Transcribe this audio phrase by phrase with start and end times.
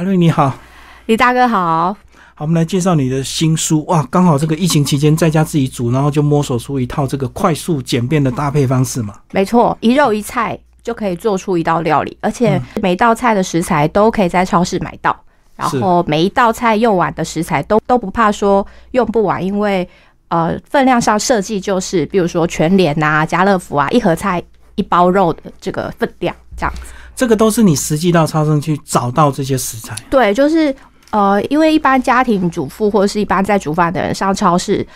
[0.00, 0.54] 阿瑞你好，
[1.04, 1.92] 李大哥好。
[1.92, 1.96] 好，
[2.38, 4.02] 我们来介绍你的新书哇！
[4.10, 9.14] 刚好这个疫情期间在家自己煮，然后就摸索出一套这个快速简便的搭配方式嘛。
[9.32, 15.14] 没错，一肉一菜就可以做出一道料理，而且每道菜的食材都可以在超市买到。
[15.54, 19.86] 然后每一道菜用完的食材都都不怕说用不完，因为
[20.28, 24.42] 呃分量上设计就是，比如说全联啊、家乐福啊，一盒菜
[24.76, 26.94] 一包肉的这个分量这样子。
[27.20, 29.94] 这个都是你实际到超市去找到这些食材。
[30.08, 30.74] 对，就是。
[31.12, 34.86] 呃，因为一般家庭主妇或者是一般在煮饭的人上超市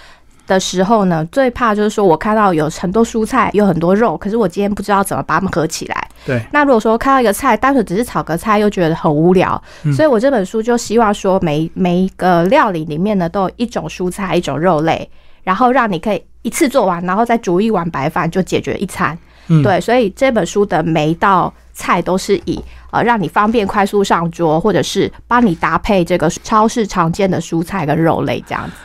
[0.46, 6.08] 的时候呢，最怕就是说我看到有很多蔬菜，有很多肉，可是我今天不知道怎么把它们合起来。
[6.24, 6.40] 对。
[6.52, 9.60] 那如果说看到一个菜，单纯只是炒个菜，又觉得很无聊，
[9.92, 15.10] 所以我这本书就希望说，每每一个料理里面呢，都有一种蔬菜，一种肉类，
[15.42, 19.18] 然后让你可以一次做完，然后再煮一碗白饭就解决一餐。
[19.48, 19.62] 嗯。
[19.62, 22.62] 对，所以这本书的每一道菜都是以。
[22.90, 28.76] 呃，让你方便快速上桌，或者是帮你搭配这个超市常见的蔬菜跟肉类这样子。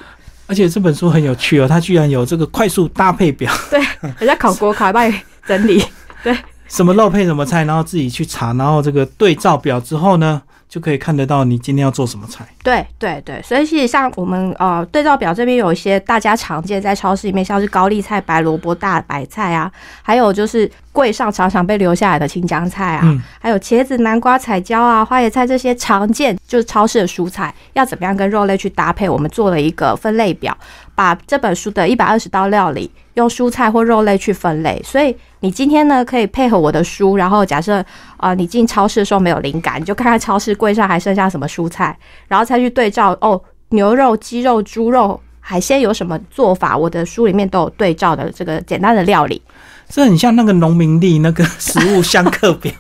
[0.47, 3.53] 而且这本书很有趣哦，它居然有这个快速搭配表。
[3.69, 3.79] 对，
[4.17, 5.83] 人家考国考帮你整理。
[6.23, 6.35] 对，
[6.67, 10.41] 什么肉配什么菜，然后自己去查，然后这个对照表之后呢？
[10.69, 12.47] 就可以看得到你今天要做什么菜。
[12.63, 19.71] 对对对，所以其实像我们呃对照表这边有一些大家常见在超市里面，像是高丽菜、白萝卜、大白菜啊，
[20.03, 29.09] 还有就是柜上常常被留下来的青江菜啊，还有茄子、南瓜、彩椒啊、花椰菜这些常见就是超市的蔬菜，要怎么样跟肉类去搭配？
[29.09, 30.55] 我们做了一个分类表，
[30.93, 35.17] 把这本书的一百二十道料理用蔬菜或肉类去分类，所以。
[35.41, 37.83] 你今天呢，可以配合我的书，然后假设
[38.17, 49.41] 啊，你进超市的时候没有灵感，你就看看超市柜上还剩下什么蔬菜，然后再去对照哦，牛肉、鸡肉、猪肉、海鲜有什么做法，我的书里面都有对照的这个简单的料理。
[49.87, 52.71] 这很像那个农民历那个食物相克表，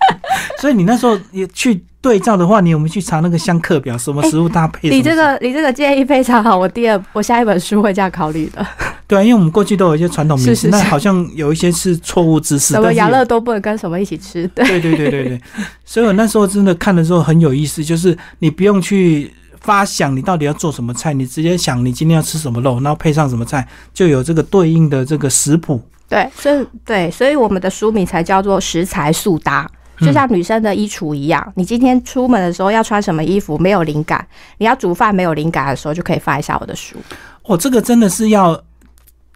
[0.60, 1.84] 所以你那时候也去。
[2.04, 3.96] 对照的话，你有没有去查那个相克表？
[3.96, 4.90] 什么食物搭配？
[4.90, 8.66] 你这个你这个建议非常好，我第二我下一本书会这样考虑的。
[9.06, 12.72] 对啊，因为我们过去都有一些传统名食，那好像有一些是错误知识。
[12.74, 14.46] 什么养乐多不能跟什么一起吃？
[14.48, 15.40] 对对对对对。
[15.84, 25.80] 所以我那时候真的看的时候很有意思，就是你不用去发想你到底要做什么菜，你直接想你今天要吃什么肉，然后配上什么菜，就有这个对应的这个食谱。
[26.08, 29.70] 对，所以对，所以我们的书名才叫做食材速搭。
[30.00, 34.18] 就像女生的衣橱一样，你今天出门的时候要穿什么衣服，没有灵感；
[34.58, 36.96] 你要煮饭没有灵感的时候，就可以翻一下我的书。
[37.44, 38.60] 哦，这个真的是要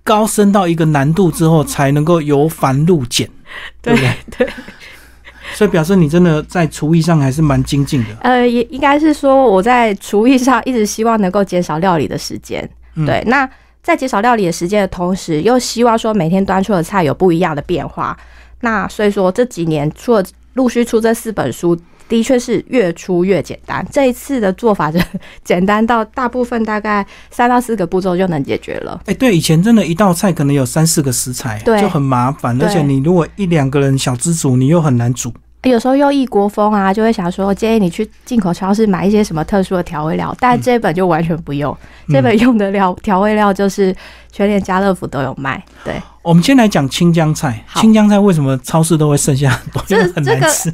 [0.09, 3.29] 高升到一个难度之后，才能够由繁入简，
[3.83, 4.15] 对不对？
[4.39, 4.49] 对。
[5.53, 8.09] 所以表示你真的在厨艺上还是蛮精进的。
[8.23, 12.67] 呃，也应该是说我在厨艺上一直希望能够减少料理的时间。
[13.07, 13.49] 对，那
[13.83, 18.17] 在减少料理的时间的同时，又希望说每天端出的菜有不一样的变化。
[18.61, 20.25] 那所以说这几年出了。
[20.55, 23.87] 陆续出这四本书，的确是越出越简单。
[23.93, 24.99] 这一次的做法就
[25.45, 29.01] 简单到大部分大概三到四个步骤就能解决了。
[29.07, 32.61] 哎，对，以前真的一道菜可能有三四个食材，就很麻烦。
[32.63, 35.33] 而且你如果一两个人小资煮，你又很难煮。
[35.65, 41.77] 有时候又异国风啊，就会想说建议你去进口超市买一些什么特殊的调味料，但这本就完全不用。
[42.09, 43.95] 这本用的料调味料就是
[44.31, 45.63] 全联、家乐福都有卖。
[45.85, 46.01] 对。
[46.23, 47.65] 我们先来讲青江菜。
[47.75, 49.83] 青江菜为什么超市都会剩下很多？
[49.89, 50.73] 因为很难吃。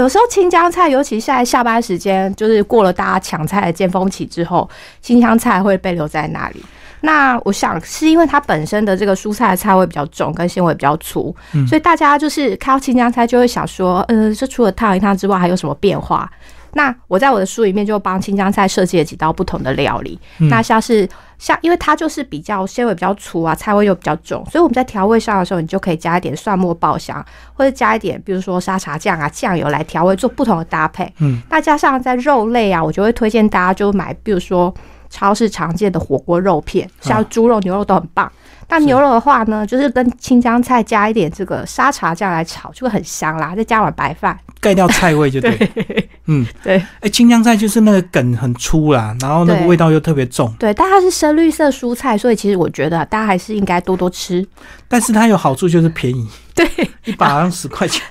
[0.00, 4.66] 有时候青江菜，尤其现在下班时间，就是过了大家抢菜的尖峰期之后，
[5.02, 6.64] 青江菜会被留在那里。
[7.02, 11.36] 那我想是因为它本身的这个蔬菜的菜味比较重，跟纤维比较粗，
[11.68, 16.30] 所以大家就是看到青江菜就会想说，呃，这除了烫一烫之外，还有什么变化？
[16.72, 20.18] 那我在我的书里面就帮青江菜设计了几道不同的料理。
[20.38, 21.08] 那像是
[21.38, 31.12] 像，因为它就是比较纤维比较粗啊，菜味又比较重，所以我们在调味上的时候，你就可以加一点蒜末爆香，或者加一点，比如说沙茶酱啊、酱油来调味，做不同的搭配。
[31.18, 34.72] 嗯，那加上在肉类啊，我就会推荐大家就买，比如说
[35.08, 38.30] 超市常见的火锅肉片，像猪肉、牛肉都很棒。
[38.70, 43.54] 那牛肉的话呢，就是跟青江菜加一点这个沙茶酱来炒，就会很香啦。
[43.54, 45.70] 再加碗白饭，盖掉菜味就对。
[46.26, 46.82] 嗯， 对。
[47.00, 50.50] 哎，青江菜就是那个梗很粗啦，然后那个味道又特别重。
[50.58, 54.46] 对，但它是深绿色蔬菜，所以其实我觉得大家还是应该多多吃。
[54.86, 56.66] 但是它有好处就是便宜， 对，
[57.04, 58.06] 一把好像十块钱，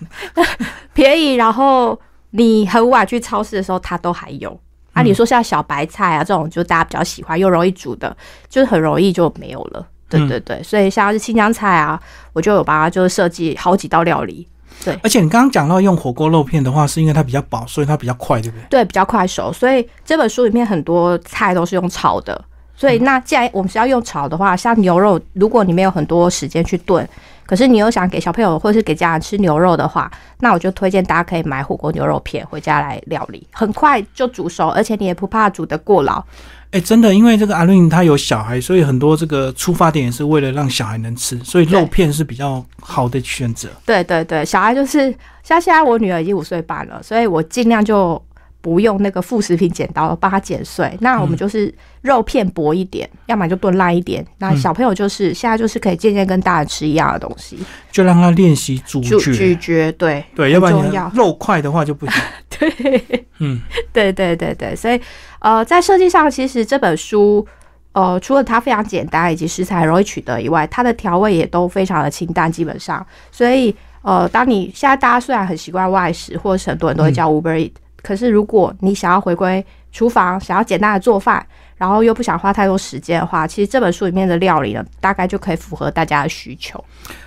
[0.94, 1.36] 便宜。
[1.36, 1.98] 然后
[2.32, 4.60] 你很晚去超市的时候，它都还有。
[4.92, 8.16] 啊，你说像小白菜啊这种，就大家比较喜欢又容易煮的，
[8.50, 9.88] 就是很容易就没有了。
[10.10, 12.02] 对对对，所以像是新疆菜啊，
[12.34, 14.48] 我就有把它就是设计好几道料理。
[14.84, 18.66] 对，而且你刚刚讲到用火锅肉片的话，是因为它比较薄，所以它比较快，对不对？
[18.70, 19.52] 对，比较快熟。
[19.52, 22.42] 所以这本书里面很多菜都是用炒的，
[22.76, 27.06] 所以那既然我们是要用炒的话，像牛肉，如果你没有很多时间去炖，
[27.46, 30.10] 可是你又想给小朋友或是给家人吃牛肉的话，
[30.40, 36.24] 那我就推荐大家可以买火锅牛肉片回家来料理，很快就煮熟，而且你也不怕煮得过老。
[36.72, 43.68] 哎，真的，因为这个阿伦他有小孩，所以很多这个出发点也是为了让小孩能吃，所以肉片是比较好的选择。
[43.86, 45.12] 对对对，小孩就是
[45.42, 48.22] 像现在我女儿已经五岁半了，所以我尽量就
[48.62, 50.96] 不用那个副食品剪刀帮她剪碎。
[51.02, 54.24] 那我们就是肉片薄一点，要么就炖烂一点。
[54.38, 57.58] 那小朋友就是现在就是可以渐渐跟大人吃一样的东西，
[57.92, 59.18] 就让他练习咀嚼。
[59.18, 62.22] 咀嚼，对对，要不然肉块的话就不行。
[62.78, 63.60] 对，嗯，
[63.94, 65.02] 对对对对，所以。
[65.42, 67.48] 呃，在设计上，其实这本书，
[67.94, 73.06] 呃，除了它非常简单以及食材容易取得以外，它的调味也都非常的清淡，基本上。
[73.32, 77.72] 所以，呃，当你现在大家虽然很习惯外食，或者是很多人都会叫 Uber Eat，
[78.02, 81.48] 可是如果你想要回归厨房，想要简单的做饭。
[81.80, 86.84] 然后又不想花太多时间的话，其实这本书里面的料理呢，大概就可以符合大家的需求。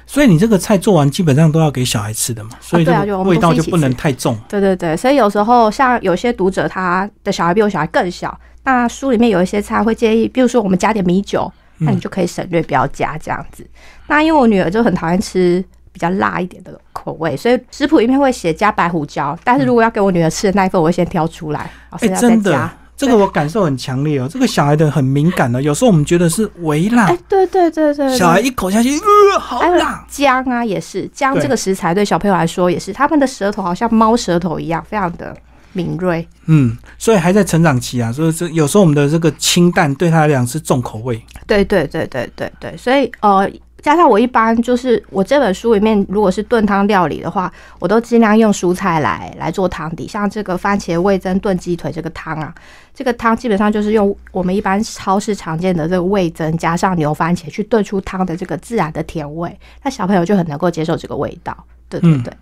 [0.07, 2.87] 所以你这个菜做完基本上都要给小孩吃的嘛，所以
[3.25, 4.39] 味道就不能太重。
[4.47, 13.67] 对对对，所以有时候像有些读者他的小孩比我小孩更小，那书里面有一些菜会建议，比如说我们加点米酒，那你就可以省略不要加这样子。
[14.07, 22.71] 那因为我女儿就很讨厌吃比较辣一点的口味，所以食谱里面会写加白胡椒，但是如果要给我女儿吃的那一份，我会先挑出来，哎，真的。
[22.97, 30.05] 这个我感受很强烈哦，这个小孩的很敏感的，有时候我们觉得是微辣，哎，对对对对，小孩一口下去，呃，好辣。
[30.09, 35.37] 姜啊，也是姜这个食材对小朋友来说也是，他们的舌头好像猫舌头一样，非常的
[35.73, 36.27] 敏锐。
[36.47, 41.21] 嗯，所以还在成长期啊，所以这有时候我们的这个清淡对他来讲是重口味。
[41.47, 43.51] 对对对对对对，所以呃。
[43.83, 50.07] 加上我一般就是我这本书里面，如果是炖汤料理的话，我都尽量用蔬菜来来做汤底。
[50.07, 52.55] 像这个番茄味增炖鸡腿这个汤啊，
[52.95, 61.57] 这个汤基本上就是用我们一般超市常见的这个味增加上牛番茄去炖出汤的这个自然的甜味，那小朋友就很能够接受这个味道。
[61.89, 62.33] 对对对。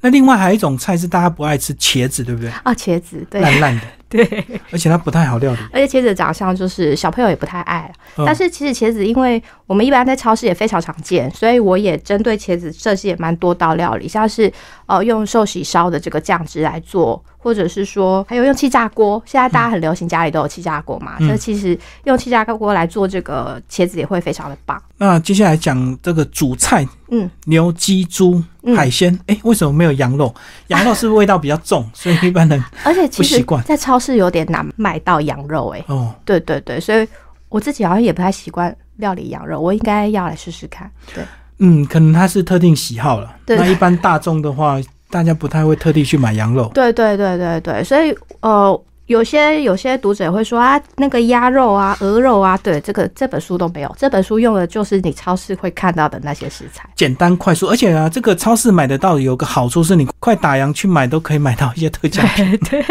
[0.00, 2.48] 那另外还有一种菜是大家不爱吃茄子，对不对？
[2.62, 3.82] 啊，茄子，对，烂烂的。
[4.10, 4.24] 对，
[4.70, 7.90] 而且它不太好料理，而且茄子长相就是小朋友也不太爱。
[8.18, 14.50] 但是其实茄子，因为我们一般在超市也非常常见，所以我也针对茄子设计也蛮多道料理，像是
[14.86, 24.80] 呃用寿喜烧的这个酱汁来做，或者是说还有用气炸锅，现在大家很流行家里都有气炸锅嘛，那其实用气炸锅来做这个茄子也会非常的棒。
[24.96, 28.42] 那接下来讲这个主菜，嗯，牛、鸡、猪、
[28.74, 30.34] 海鲜，哎，为什么没有羊肉？
[30.68, 33.96] 羊肉是不是味道比较重，所以一般人 而且不习惯在超。
[33.98, 37.08] 市有点难买到羊肉哎，哦，对对对，所以
[37.48, 40.88] 我自己好像也不太习惯料理羊肉，我应该要来试试看。
[41.12, 41.24] 对，
[41.58, 43.34] 嗯，可能他是特定喜好了。
[43.46, 44.78] 那一般大众的话，
[45.10, 46.70] 大家不太会特地去买羊肉。
[46.74, 48.82] 对对对对对，所以呃。
[49.06, 53.96] 有些有些读者会说啊，那个鸭肉啊、鹅肉啊，对，这个这本书都没有。
[53.96, 57.68] 这本书用的就是你超市会看到的那些食材，简单快速。
[57.68, 62.58] 而且啊，这个超市买得到有个好处是，你快打烊去买都可以买到一些特价品。
[62.68, 62.84] 对，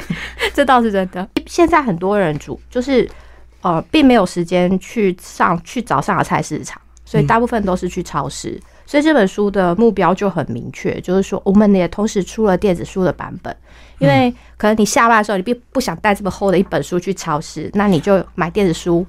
[0.54, 1.28] 这倒是真的。
[1.44, 3.06] 现在很多人煮就是
[3.60, 8.60] 呃，并没有时间去上去早上的菜市场，所以大部分都是去超市。
[8.84, 13.54] 所以这本书的目标就很明确，就是说我们也同时出了电子书的版本。
[13.98, 19.06] 因为可能你下班的时候，你并不想带这么厚的一本书去超市，那你就买电子书，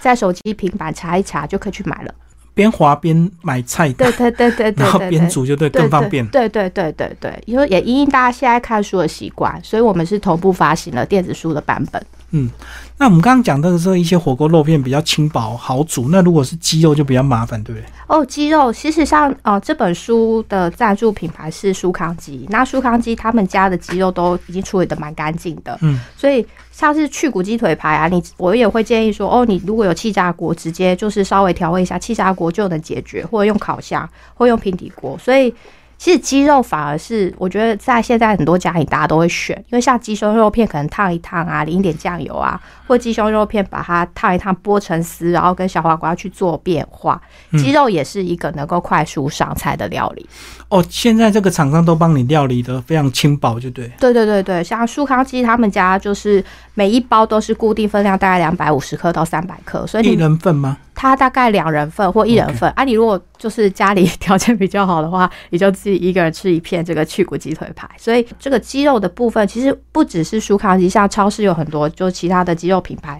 [0.00, 2.14] 在手机、平板查一查就可以去买了。
[2.52, 6.26] 边滑边买菜，对对对对对， 然后边煮就对，更方便。
[6.28, 12.04] 对对对对对，因为也因应大家现在看书的习惯，所以我们是同步发行了电子书的版本。
[12.30, 12.50] 嗯。
[12.96, 17.86] 那我们刚刚讲的是一些火锅肉片比较轻薄好煮，那如果是鸡肉就比较麻烦，对不对？
[18.06, 35.54] 哦，鸡肉其实像呃这本书的赞助品牌是舒康鸡，那舒康鸡他们家的鸡肉都已经处理的蛮干净的，嗯，所以像是去骨鸡腿排啊，你我也会建议说，哦，你如果有气炸锅，直接就是稍微调味一下，气炸锅就能解决，或者用烤箱，或用平底锅，所以。
[36.00, 47.20] 其实鸡肉反而是我觉得在现在很多家里大家都会选，因为像鸡胸肉片可能烫一烫啊，淋一点酱油啊，或鸡胸肉片把它烫一烫剥成丝，然后跟小黄瓜去做变化。
[47.58, 50.26] 鸡肉也是一个能够快速上菜的料理。
[50.70, 53.86] 哦，现在这个厂商都帮你料理的非常轻薄，就对。
[54.00, 56.42] 对对对对，像舒康鸡他们家就是
[56.72, 60.78] 每一包都是固定分量，大概两百五十克到三百克，所以一人份吗？
[61.00, 62.84] 它大概两人份或一人份啊。
[62.84, 67.88] 你如果就是家里 条件比较好的话，你就自己一个人吃一片这个去骨鸡腿排。
[67.96, 73.18] 所以这个鸡肉的部分其实不只是舒康鸡，像超市有很多就其他的鸡肉品牌，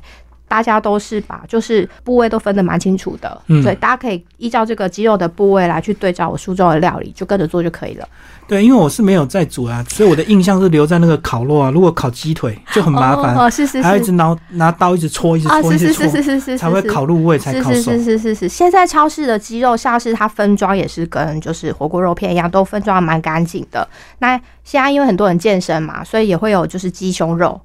[0.51, 8.09] 大家都是把就是部位都分得蛮清楚的，嗯所以大家可以依照这个鸡肉的部位来去对照我书中的料理，就跟着做就可以了。
[8.49, 11.71] 对，因为我是没有在煮啊，所以我的印象是留在那个烤肉啊。
[11.71, 14.11] 如果烤鸡腿就很麻烦，哦，是是还要一直。
[14.11, 17.77] 拿拿刀一直戳，一直啊，戳，一直戳是是是，是是是，才会烤入味，才烤熟。
[17.77, 23.87] 是是是是是是，现在超市的鸡肉像是它分装也是跟就是火锅肉片一样，都分装的蛮干净的。
[24.19, 27.61] 那现在因为很多人健身嘛，所以也会有就是鸡胸肉，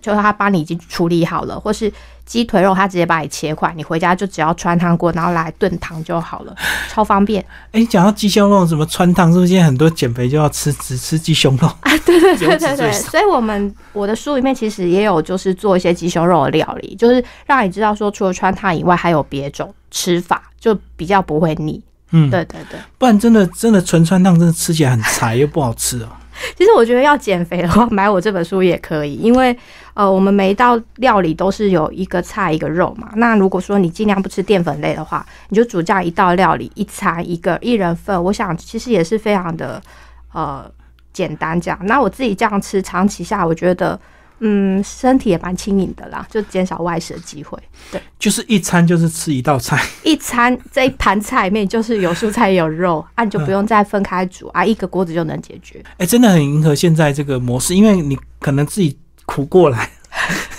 [0.00, 1.92] 就是他帮你已经处理好了，或是
[2.24, 6.54] 鸡腿肉，他直接把你切块，你回家就只要穿汤锅，然后来炖汤就好了，
[6.88, 7.44] 超方便。
[7.72, 11.66] 哎，讲到鸡胸肉什么穿汤，是不是现在很多减肥就要吃只吃鸡胸肉？
[11.80, 21.82] 啊，对对对对对，所以我们我的书里面其实也有就是做一些鸡胸肉的料理，就是让你知道说除了穿汤以外，还有别种吃法，就比较不会腻。
[22.14, 22.78] 嗯，对对对。
[22.98, 26.08] 不然真的真的纯穿烫，真的吃起来很柴又不好吃哦。
[26.56, 29.56] 其实我觉得要减肥的话，买我这本书也可以，因为
[29.94, 33.10] 呃，我们每一道料理都是有一个菜一个肉嘛。
[33.16, 39.80] 那如果说你尽量不吃淀粉类的话，你就煮这样一道料理，一餐一个一人份，我想其实也是非常的
[40.32, 40.70] 呃
[41.12, 41.78] 简单这样。
[41.82, 43.98] 那我自己这样吃，长期下我觉得。
[44.44, 47.56] 嗯，身体也蛮轻盈的啦，就减少外食的机会。
[47.92, 55.82] 对就是一餐就是吃一道菜， 一餐这一盘菜里面就是有蔬菜也有肉，啊，你就不用再分开煮啊，一个锅子就能解决。
[55.98, 59.88] 哎、真的很迎合现在这个模式，因为你可能自己苦过来，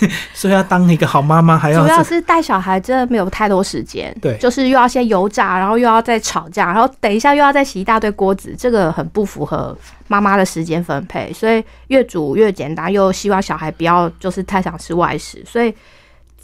[0.34, 9.76] 所以要当一个好妈妈，还要主要是带小孩真的没有太多时间，对就是又要先油炸，然后又要再吵架，然后等一下又要再洗一大堆锅子，这个很不符合
[10.08, 15.74] 妈妈的时间分配，所以越煮越简单，又希望小孩不要就是太想吃外食，所以。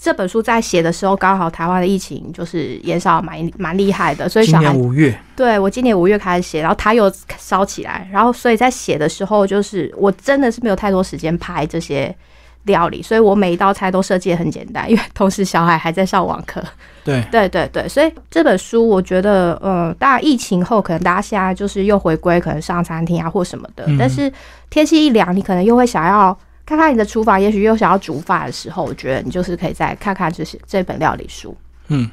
[0.03, 12.17] 这本书在写的时候，刚好台湾的疫情就是延烧蛮蛮厉害的，所以今小孩年五月，对我今年五月开始写，然后它又烧起来，然后所以在写的时候，就是我真的是没有太多时间拍这些
[12.65, 16.63] 料理，所以我每一道菜都设计的很简单，因为同时小孩还在上网课。
[17.05, 24.33] 对， 对对对，所以这本书我觉得，呃，当然疫情后可能大家现在就是又回归可能上餐厅啊或什么的，嗯但是
[24.69, 26.37] 天气一凉，你可能又会想要。
[26.67, 31.57] 看看你的厨房，也许又想要煮饭的时候，我觉得你就是可以再看看这些这本料理书。
[31.89, 32.09] 嗯。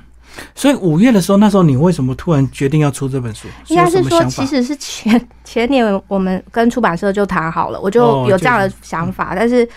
[0.56, 3.48] 所以五月的时候，那时候你为什么突然决定要出这本书？
[3.68, 9.68] 应该是说，其实是前前年我们跟出版社就谈好了，我就哦有这样的想法，但是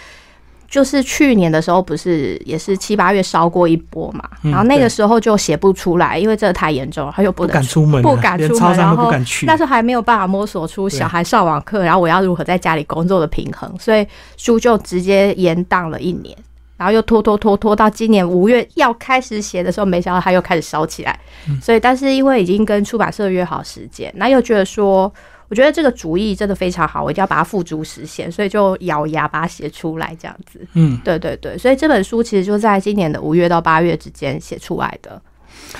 [0.70, 9.46] 就是去年的时候，不是也是七八月烧过一波嘛，嗯然后那个时候就写不出来，因为这个太严重了，他又不不敢出门，不敢出门，然后都不敢去。
[9.46, 16.36] 那时候还没有办法摸索出小孩上网课，然后我要如何在家里工作的平衡，所以书就直接延档了一年，
[16.76, 21.18] 然后又拖拖拖拖到今年五月要开始写的时候，没想到他又开始烧起来。
[21.60, 25.12] 所以，但是因为已经跟出版社约好时间，那又觉得说，
[25.50, 30.60] 我觉得这个主意真的非常好，我一定要把它付诸实现，所以就咬牙把它写出来，这样子。
[30.74, 35.20] 嗯，对对对，所以这本书其实就在今年的五月到八月之间写出来的。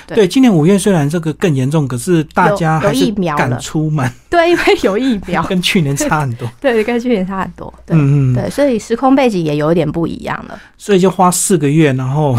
[0.05, 6.49] 对对，今年五月虽然这个更严重，可是大家有有还是敢疫苗了出门，对，因为有疫苗， 跟去年差很多。
[6.61, 7.73] 对，跟去年差很多。
[7.85, 10.59] 对、嗯嗯，对，所以时空背景也有一点不一样了。
[10.77, 12.37] 所以就花四个月，然后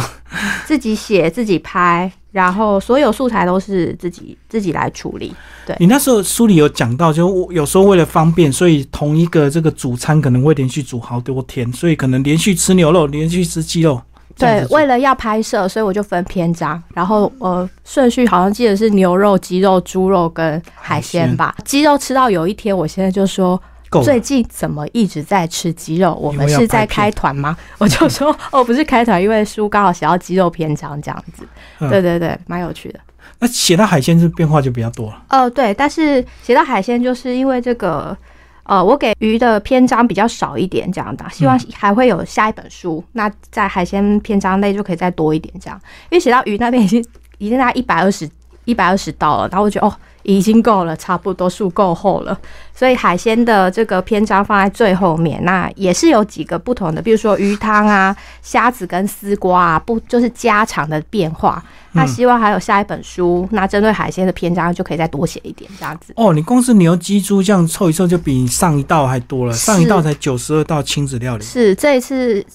[0.66, 5.32] 自己写，自己拍，然后所有素材都是自己自己来处理。
[5.64, 14.00] 对你那时候书里有讲到，就我有时候为了方便，所以同一个这个主餐可能会连续煮好多天，所以可能连续吃牛肉，连续吃鸡肉。
[14.36, 21.54] 对为了要拍摄，所以我就分篇章，然后呃顺序好像记得是牛肉、鸡肉、猪肉跟海鲜吧。
[21.64, 23.60] 鸡肉吃到有一天，我现在就说。
[24.00, 26.14] 最近怎么一直在吃鸡肉？
[26.14, 27.56] 我们是在开团吗？
[27.78, 31.46] 我就说哦，不是开团，因为书刚好写到鸡肉篇章这样子。
[31.80, 33.00] 嗯对对对，蛮有趣的。
[33.38, 35.22] 那写到海鲜是变化就比较多了。
[35.28, 38.16] 呃，对，但是写到海鲜，就是因为这个，
[38.62, 45.80] 呃，我给鱼的篇章比较少一点，这样的，希望还会有下一本书，那在海鲜篇章内就可以再多一点，这样，
[46.10, 47.04] 因为写到鱼那边已经
[47.38, 48.28] 已经在一百二十
[48.64, 49.94] 一百二十道了，然后我觉得哦。
[50.24, 52.38] 已经够了，差不多数够厚了，
[52.72, 55.44] 所以海鲜的这个篇章放在最后面。
[55.44, 61.60] 那也是有几个不同的，比如说鱼汤啊、虾子跟丝瓜啊，不就是家常的变化。
[61.90, 66.12] 那希望还有下一本书，那针对海鲜的篇章就可以再多写一点，这样子。
[66.14, 69.52] 哦，你光是牛、鸡、猪这样凑一凑，就比上一道还多了。
[69.52, 71.44] 上一道才九十二道亲子料理。
[71.44, 72.46] 是这一次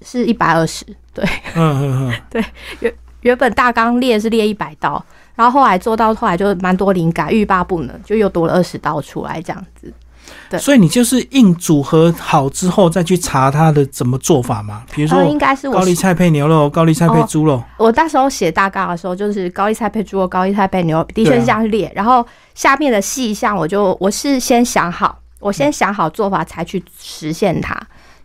[0.00, 1.22] 是一百二十，对，
[1.54, 2.42] 嗯嗯嗯， 对，
[2.78, 5.04] 原原本大纲列是列一百道，
[5.40, 9.90] 然后后来做到后来就蛮多灵感，欲罢不能，就又多了二十刀出来这样子。
[10.50, 14.84] 对所以你就是硬组合好之后再去查它的怎么做法嘛？
[14.94, 17.64] 比如说，应说该是我高丽菜配牛肉，高丽菜配哦猪肉。
[17.78, 21.90] 我那时候写大纲的时候，就是高丽菜配猪肉，高丽菜配牛肉，的确是这样列。
[21.96, 27.74] 然后下面的细项，我就我是先想好，我先想好做法才去实现它。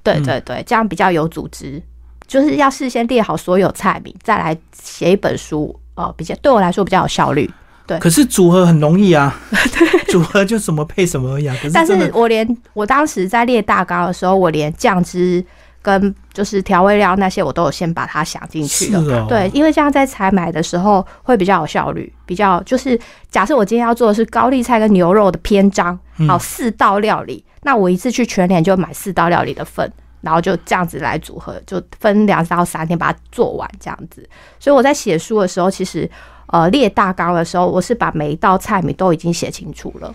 [0.03, 1.81] 对嗯对对，这样比较有组织。
[2.27, 7.49] 就是要事先列好所有菜名，再来写一本书，呃，比较对我来说比较有效率。
[7.87, 9.39] 对可是组合很容易啊，
[10.09, 11.55] 组合就什么配什么而已啊。
[11.61, 15.45] 可是但是我连我当时在列大纲的时候，我连酱汁
[15.83, 19.27] 跟就是调味料那些，我都有先把它想进去了。
[19.29, 22.99] 对，因为这样在采买的时候会比较有效率，比较就是
[23.29, 29.93] 假设我今天要做的是高丽菜跟牛肉的篇章，嗯好四道料理，那我一次去全联就买四道料理的份。
[30.25, 34.27] 然后就这样子来组合，就分两到三天把它做完这样子。
[34.59, 36.09] 所以我在写书的时候，其实
[36.47, 40.13] 呃列大纲的时候，我是把每一道菜名都已经写清楚了。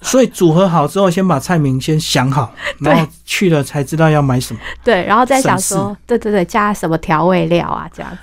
[0.00, 4.60] 所以组合好之后，先把菜名先想好，然后去了才知道要买什么。
[4.82, 8.18] 对，然后再想省说，对对对，加什么调味料啊，这样子，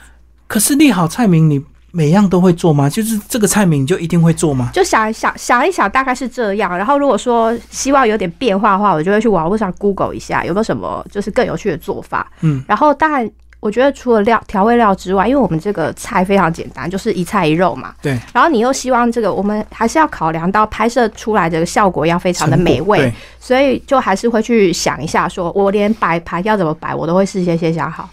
[0.48, 2.90] 可是列好菜名，你每样都会做吗？
[2.90, 4.70] 就是这个菜名就一定会做吗？
[4.74, 6.78] 就想一想想一想，大概是这样。
[6.78, 12.32] 然后如果说希望有点变化的话，我就会去网络上 Google 一下有没有什么就是更有趣的做法。
[12.42, 13.30] 嗯，然后当然。
[13.62, 17.94] 我觉得除了料调味料之外，因为我们这个菜非常简单，就是一菜一肉嘛。
[18.02, 28.10] 对，然后你又希望这个，我们还是要考量到拍摄出来的效果要非常的美味，所以就还是会去想一下说我连摆盘要怎么摆，我都会事先先想好。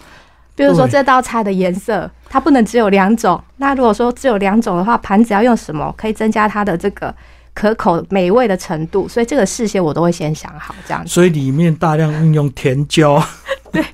[0.57, 3.41] 比如说对这道菜的颜色，它不能只有两种。
[3.59, 7.15] 那如果说只有两种的话，盘子要用什么可以增加它的这个
[7.55, 9.07] 可口美味的程度？
[9.07, 11.11] 所以这个事先我都会先想好，这样子。
[11.11, 13.23] 所以里面大量运用甜椒，
[13.71, 13.85] 对，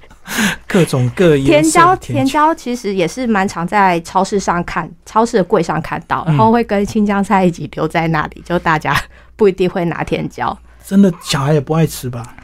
[0.67, 8.97] 各种各甜椒，甜椒其实也是蛮常在超市上看，超市的柜上看到，嗯然后会跟青江菜一起留在那里，就大家
[9.35, 10.57] 不一定会拿甜椒。
[10.85, 12.35] 真的小孩也不爱吃吧？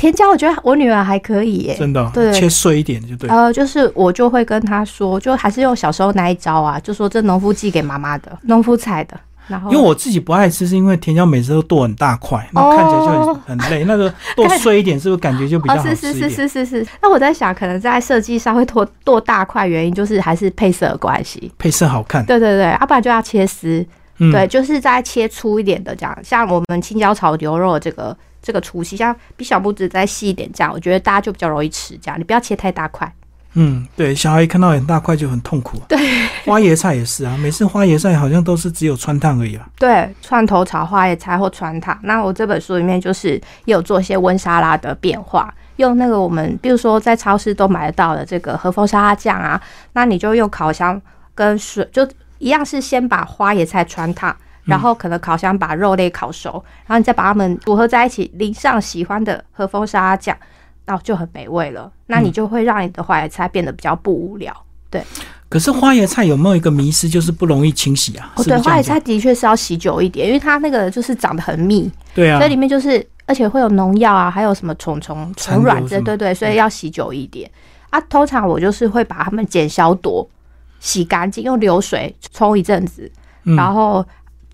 [0.00, 3.28] 甜椒我觉得我女儿还可以耶，真的哦、对切碎一点就对。
[3.28, 13.84] 呃，就是我就会跟她说，就还是用小时候那一招啊，就说这农夫寄给妈妈的，农夫采的，然后因为我自己不爱吃，是因为甜椒每次都剁很大块，那哦看起来就很很累。
[13.84, 16.30] 那个剁碎一点，是不是感觉就比较哦，好是是吃一点？
[16.30, 16.86] 是是是是。
[17.02, 21.52] 那我在想，可能在设计上会剁剁大块，原因就是还是配色的关系。
[21.58, 22.24] 配色好看。
[22.24, 23.84] 对对对，要不然就要切丝。
[24.22, 26.18] 嗯，对，就是再切粗一点的这样。
[26.22, 28.16] 像我们青椒炒牛肉的这个
[28.50, 31.96] 这个粗细，像比小拇指再细一点这样，我觉得大家就比较容易吃。
[32.02, 33.14] 这样，你不要切太大块。
[33.54, 35.80] 嗯，对，小孩一看到很大块就很痛苦。
[35.86, 35.96] 对，
[36.44, 39.68] 花椰菜也是啊，每次花椰菜好像都是只有穿烫而已啊。
[39.78, 41.96] 对，串头炒花椰菜或穿烫。
[42.02, 49.60] 那我这本书里面就是也有做一些温沙拉的变化，用那个我们比如说在超市都买得到的这个和风沙拉酱啊，
[49.92, 51.00] 那你就用烤箱
[51.36, 52.04] 跟水就
[52.38, 54.36] 一样是先把花椰菜穿烫。
[54.70, 56.52] 然后可能烤箱把肉类烤熟，
[56.86, 60.34] 然后你再把它们组合在一起，淋上喜欢的和风沙拉酱，
[60.86, 61.92] 那就很美味了。
[62.06, 64.54] 那你就会让你的花椰菜变得比较不无聊。
[64.88, 65.00] 对
[65.48, 68.32] 可是花椰菜有没有一个迷思，就是不容易清洗啊？
[68.36, 77.48] 哦，对，花椰菜的确是要洗久一点，因为它那个就是长得很密，对啊所以，里面就是，而且会有农药啊，还有什么虫虫、残虫卵之类，留是吗对对，所以要洗久一点
[77.90, 78.00] 啊。
[78.02, 80.28] 通常我就是会把它们剪小朵，
[80.80, 83.10] 洗干净，用流水冲一阵子，
[83.44, 84.04] 嗯然后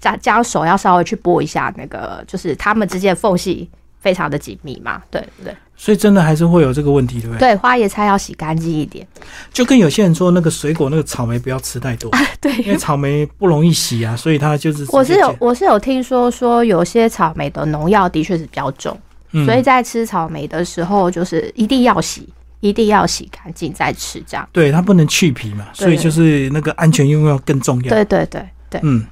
[0.07, 3.69] 加加上手要稍微去拨一下那个，就是它们之间的缝隙
[4.01, 7.39] 非常的紧密嘛，对对所以真的还是会有这个问题，对不对？
[7.39, 9.07] 对，花椰菜要洗干净一点，
[9.53, 18.97] 就跟有些人说，那个水果那个草莓不要吃太多， 对，因为草莓不容易洗啊，所以它就是我是有我是有听说说有些草莓的农药的确是比较重。
[19.33, 22.27] 嗯所以在吃草莓的时候，就是一定要洗，
[22.61, 24.49] 一定要洗干净再吃，这样。
[24.51, 27.91] 对它不能去皮嘛，所以就是那个安全用药更重要。
[27.91, 29.05] 对对对对嗯，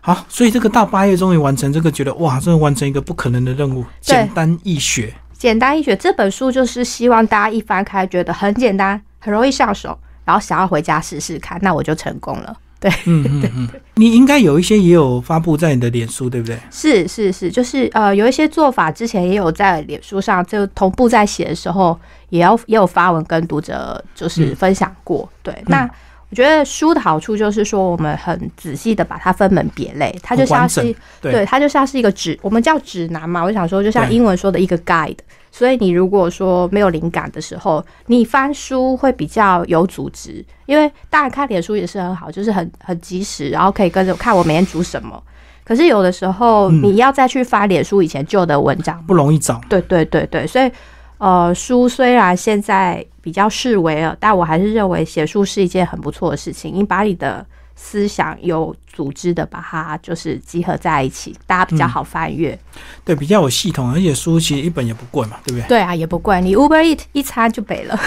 [0.00, 5.12] 好，所以这个到八月终于完成这个，觉得哇，真的完成一个不可能的任务，简单易学。
[5.36, 12.56] 简单易学这本书就是希望大家一翻开觉得很简单，很容易上手，然后想要回家试试看，那我就成功了。
[12.78, 16.58] 对，嗯嗯嗯，你应该有一些也有发布在你的脸书，对不对？
[16.70, 21.98] 是是是，就是呃，有一些做法之前也有在脸书上就同步在写的时候，
[22.28, 25.26] 也要也有发文跟读者就是嗯分享过。
[25.42, 25.90] 对，那我
[26.36, 30.82] 觉得书的好处就是说，我们很仔细的把它分门别类，它就像是
[31.20, 33.42] 对对，它就像是一个指，我们叫指南嘛。
[33.42, 35.16] 我想说，就像英文说的一个 guide。
[35.50, 45.22] 所以你如果说没有灵感的时候，你翻书会比较有组织，因为当然看脸书也是很好，就是很很及时，然后可以跟着看我每天煮什么。
[45.64, 49.58] 可是有的时候嗯你要再去翻脸书以前旧的文章，不容易找。
[49.68, 50.70] 对对对对，所以
[51.18, 56.74] 呃，书虽然现在比较式微了，但我还是认为写书是一件很不错的事情。
[56.74, 62.58] 你把你的思想有组织的把它就是集合在一起，大家比较好翻阅。
[63.04, 65.68] 对，比较有系统，而且书其实一本也不贵嘛，对不对？
[65.68, 67.98] 对啊，也不贵，你 Uber Eat 一餐就没了。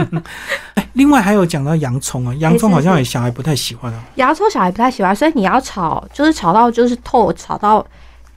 [0.74, 4.02] 哎，另外还有讲到洋葱啊， 洋葱好像也小孩不太喜欢啊。
[4.16, 7.86] 洋葱小孩不太喜欢，所以你要炒，就是炒到就是透，炒到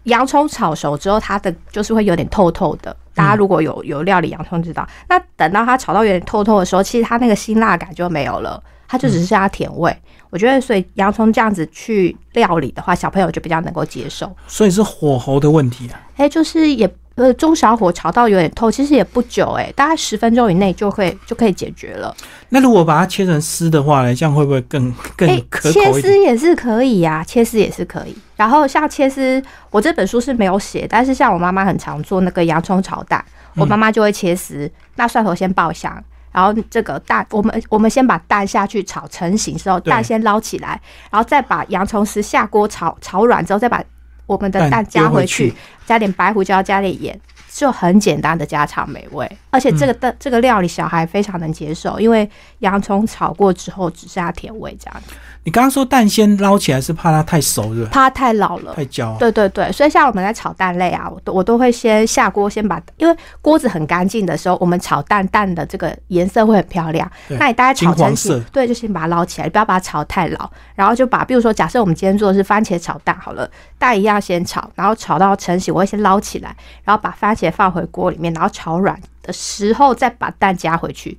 [0.04, 2.96] 洋葱炒熟之后，它的就是会有点透透的。
[3.14, 9.96] 大家如果有有料理洋葱知道，那等到它炒到有点透透的时候，其实它那个辛辣感就没有了，它就只是剩下甜味。
[10.30, 14.32] 我觉得，所以洋葱这样子去料理的话，小朋友就比较能够接受。
[14.48, 16.00] 所以是火候的问题啊。
[16.16, 16.88] 哎，就是也
[17.20, 22.16] 呃中小火炒到有点透，其实也不久，哎，大概十分钟以内就会就可以解决了。
[22.48, 28.16] 那如果把它切成丝的话呢，这样会不会更更可口切丝也是可以呀，切丝也是可以。
[28.38, 33.24] 然后像切丝，我这本书是没有写，但是像我妈妈很常做那个洋葱炒蛋，
[33.56, 36.02] 我妈妈就会切丝，那蒜头先爆香。
[36.32, 40.80] 然后这个蛋，我们我们先把蛋下去炒成型之后，蛋先捞起来，
[41.10, 43.84] 然后再把洋葱丝下锅炒炒软之后，再把
[44.30, 45.52] 我们的蛋加回去，
[45.88, 47.20] 加点白胡椒，加点盐，
[47.52, 49.28] 就很简单的家常美味。
[49.50, 55.14] 而且这个的这个料理小孩非常能接受，因为洋葱炒过之后只剩下甜味这样子。
[55.44, 57.90] 你刚刚说蛋先捞起来是怕它太熟，是吧？
[57.92, 59.16] 怕它太老了，太焦。
[59.18, 67.10] 对对对，所以像我们在炒蛋类啊，我都我都会先下锅，先把，因为锅子很干净的时候，我们炒蛋蛋的这个颜色会很漂亮。
[67.30, 70.52] 那你大概炒成色，对，就先把它捞起来，不要把它炒太老。
[70.76, 81.18] 然后就把，比如说，假设我们今天做的是番茄炒蛋，好了，蛋一样先炒，然后炒到成型，我会先捞起来，然后把番茄放回锅里面，然后炒软的时候再把蛋加回去，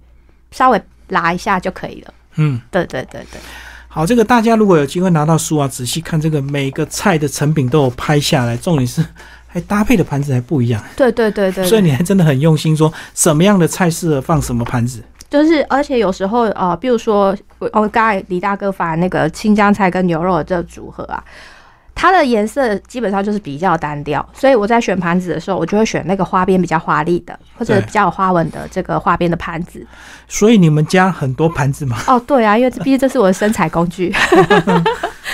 [0.50, 2.14] 稍微拉一下就可以了。
[2.36, 3.40] 嗯，对对对对。
[3.86, 9.04] 好，这个大家如果有机会拿到书啊，仔细看这个每个菜的成品都有拍下来，重点是
[9.46, 10.82] 还搭配的盘子还不一样。
[10.96, 15.02] 对对对对，所以你还真的很用心，说什么样的菜适合放什么盘子。
[15.28, 21.22] 就是，而且有时候呃，比如说我刚才李大哥发那个青江菜跟牛肉的这个组合啊。
[21.94, 29.86] 它的颜色基本上就是比较单调，所以我在选盘子的时候，我就会选那个花边比较华丽的，或者比较有花纹的这个花边的盘子。
[30.26, 31.98] 所以你们家很多盘子吗？
[32.06, 34.14] 哦，对啊，因为毕竟这是我的生财工具。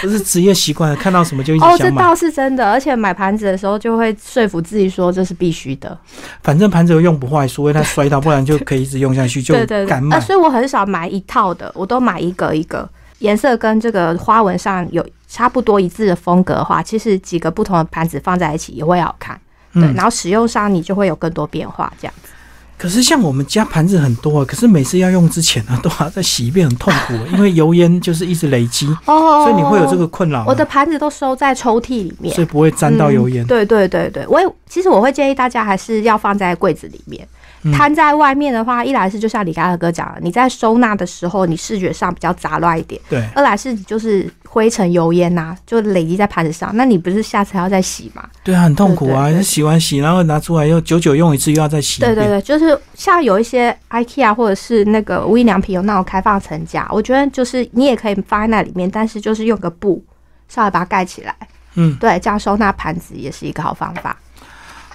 [0.02, 1.72] 不是职业习惯，看到什么就一直想。
[1.72, 5.96] 哦，这倒是真的，而且买盘子的时候就会说服自己说这是必须的。
[6.42, 9.54] 反正盘子又用不坏，除非它摔到，不然就可以一直用下去，就
[9.88, 10.20] 敢买。
[10.20, 12.86] 所以我很少买一套的，我都买一个一个。
[13.18, 19.40] 颜色跟这个花纹上有差不多一致的风格的话，其实几个不同的盘子放在一起也会好看。
[19.72, 22.30] 对，然后使用上你就会有更多变化，这样子。
[22.78, 30.44] 可是像我们家盘子很多啊，可是每次要用之前呢，都要再洗一遍，很痛苦，因为油烟就是一直累积，哦，所以你会有这个困扰。
[30.46, 33.46] 我的盘子都收在抽屉里面，所以不会沾到油烟。
[33.46, 37.26] 对对对对，我也其实我会建议大家还是要放在柜子里面。
[37.72, 48.22] 摊在外面的话，一来是就像李嘉和哥讲的，你在收纳的时候，你视觉上比较杂乱一点；对，二来是就是灰尘、油烟呐，就累积在盘子上，那你不是下次还要再洗吗？
[48.42, 49.30] 对啊，很痛苦啊！
[49.42, 52.00] 洗完洗，然后拿出来又久久用一次，又要再洗。
[52.00, 60.02] 对对对，就是像有一些 IKEA 或者是那个无印良品有那种开放层架，我觉得就是你也可以放在那里面，但是就是用个布
[60.48, 61.34] 稍微把它盖起来。
[61.74, 64.16] 嗯，对，这样收纳盘子也是一个好方法。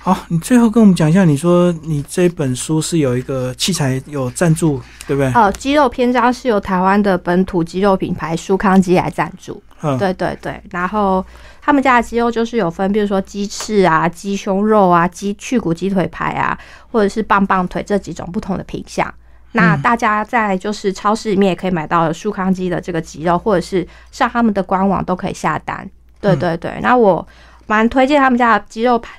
[0.04, 5.32] 好，你最后跟我们讲一下，你说你这本书是有一个器材有赞助，对不对？
[5.34, 9.62] 哦，鸡肉篇章是由台湾的本土鸡肉品牌舒康鸡来赞助。
[9.84, 10.60] 嗯，对对对。
[10.72, 11.24] 然后
[11.62, 16.58] 他们家的鸡肉就是有分，比如说鸡翅啊、鸡胸肉啊、鸡去骨鸡腿排啊，
[16.92, 19.14] 或者是棒棒腿这几种不同的品相。
[19.52, 25.88] 那大家在就是超市里面也可以买到舒康鸡的这个鸡肉，或者是上他们的官网都可以下单。
[26.20, 26.80] 对对对。
[26.82, 27.28] 那我
[27.68, 29.12] 蛮推荐他们家的鸡肉排。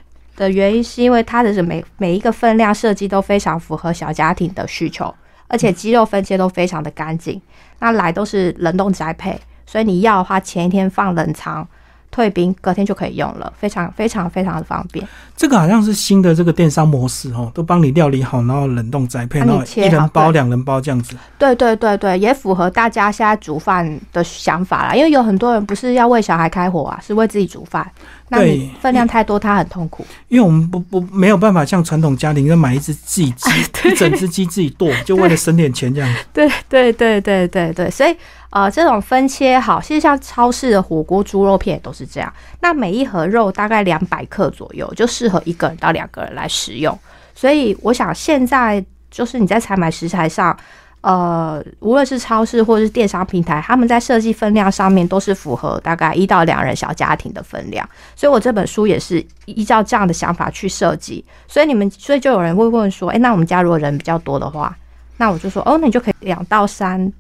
[0.42, 5.14] 的原因是因为它的每每一个分量设计都非常符合小家庭的需求，
[5.46, 7.40] 而且鸡肉分切都非常的干净，
[7.78, 11.66] 那来都是冷冻栽培，所以你要的话前一天放冷藏。
[12.12, 15.05] 退冰，隔天就可以用了，非常非常非常的方便。
[15.35, 21.16] 这个好像是新的这个电商模式哦，都帮你料理好，然后冷冻栽配，然后一人包、两人包这样子。
[21.38, 24.94] 对对对对，也符合大家现在煮饭的想法啦。
[24.94, 27.90] 因为有很多人不是要为小孩开火啊，是为自己煮饭。
[28.29, 30.07] 那你分量太多，他很痛苦。
[30.29, 36.14] 因为我们不不没有办法像传统家庭，要买一只自己 鸡，一整只鸡自己剁，就为了省点钱这样。
[36.33, 38.14] 对对对对对对，所以。
[38.52, 42.30] 呃，这种分切好，其实像超市的火锅猪肉片也都是这样。
[42.60, 46.96] 那每一盒肉大概两百克左右，就适合一个人到两个人来食用。
[47.34, 50.54] 所以我想现在就是你在采买食材上，
[51.00, 57.88] 呃，无论是超市或是电商平台，他们在设计分量上面都是符合大概一到两人小家庭的分量。
[58.14, 61.24] 所以我这本书也是依照这样的想法去设计。
[61.48, 64.76] 所以你们，所以就有人会问说，哎，那我们家如果人比较多的话，
[65.16, 67.10] 那我就说，哦，那你就可以两到三。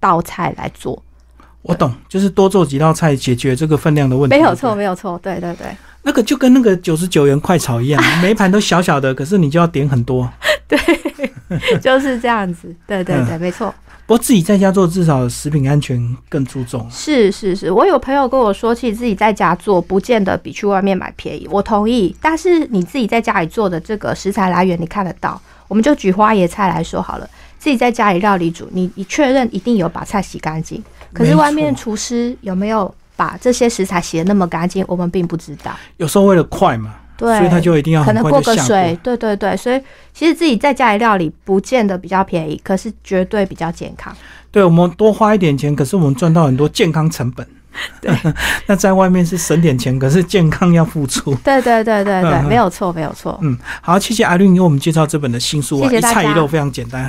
[0.00, 1.00] 道菜来做，
[1.62, 4.34] 我懂，就是多做几道菜解决这个分量的问题。
[4.34, 5.66] 没有错，没有错，对对对。
[6.02, 10.28] 那个就跟那个九十九元快炒一样， 每一盘都小小的，可是你就要点很多。
[10.66, 10.78] 对，
[11.78, 12.74] 就是这样子。
[12.86, 13.74] 对对对，没错。
[14.06, 16.84] 不过自己在家做，至少食品安全更注重。
[16.90, 21.46] 是是是，我有朋友跟我说，其实自己在家做，不见得比去外面买便宜。
[21.50, 25.40] 我同意，但是你自己在家里做的这个食材来源，你看得到。
[25.68, 30.82] 我们就举花椰菜来说好了，自己在家里料理煮，你你确认一定有把菜洗干净。
[31.12, 35.70] 可是外面厨师有没有把这些食材洗的那么干净，我们并不知道。
[35.98, 39.80] 有时候为了快嘛，对，所以他就一定要可能过个水。，对对对，所以
[40.14, 44.16] 其实自己在家里料理不见得比较便宜，可是绝对比较健康。
[44.50, 47.46] 对，我们多花一点钱，可是我们赚到很多健康成本。
[48.00, 48.12] 对
[48.66, 51.32] 那在外面是省点钱，可是健康要付出。
[51.36, 53.38] 对对对对对，没有错没有错。
[53.42, 57.08] 嗯，好，谢谢阿绿给我们介绍这本的新书啊，一菜一肉非常简单。